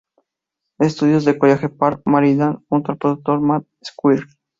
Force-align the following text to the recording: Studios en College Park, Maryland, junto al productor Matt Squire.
Studios 0.81 1.27
en 1.27 1.37
College 1.37 1.69
Park, 1.69 2.01
Maryland, 2.05 2.63
junto 2.69 2.91
al 2.91 2.97
productor 2.97 3.39
Matt 3.39 3.65
Squire. 3.85 4.23